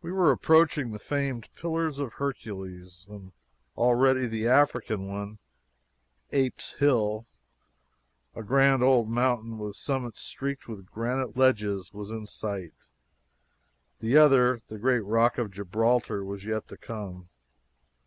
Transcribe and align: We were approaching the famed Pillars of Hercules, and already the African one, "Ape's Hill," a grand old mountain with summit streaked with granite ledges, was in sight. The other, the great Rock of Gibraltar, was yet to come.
We 0.00 0.12
were 0.12 0.32
approaching 0.32 0.92
the 0.92 0.98
famed 0.98 1.50
Pillars 1.54 1.98
of 1.98 2.14
Hercules, 2.14 3.04
and 3.06 3.32
already 3.76 4.26
the 4.26 4.48
African 4.48 5.08
one, 5.08 5.36
"Ape's 6.30 6.72
Hill," 6.78 7.26
a 8.34 8.42
grand 8.42 8.82
old 8.82 9.10
mountain 9.10 9.58
with 9.58 9.76
summit 9.76 10.16
streaked 10.16 10.68
with 10.68 10.86
granite 10.90 11.36
ledges, 11.36 11.92
was 11.92 12.10
in 12.10 12.24
sight. 12.24 12.72
The 14.00 14.16
other, 14.16 14.62
the 14.68 14.78
great 14.78 15.04
Rock 15.04 15.36
of 15.36 15.50
Gibraltar, 15.50 16.24
was 16.24 16.46
yet 16.46 16.68
to 16.68 16.78
come. 16.78 17.28